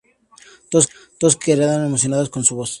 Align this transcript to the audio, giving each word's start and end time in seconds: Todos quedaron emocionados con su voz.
Todos 1.19 1.35
quedaron 1.45 1.85
emocionados 1.85 2.29
con 2.31 2.43
su 2.43 2.55
voz. 2.55 2.69